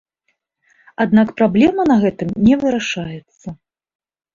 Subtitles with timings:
[1.05, 3.61] Аднак праблема на гэтым не вырашаецца.